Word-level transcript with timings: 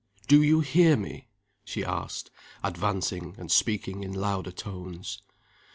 "Do 0.27 0.41
you 0.41 0.61
hear 0.61 0.97
me?" 0.97 1.27
she 1.63 1.85
asked, 1.85 2.31
advancing 2.63 3.35
and 3.37 3.51
speaking 3.51 4.01
in 4.03 4.13
louder 4.13 4.51
tones. 4.51 5.21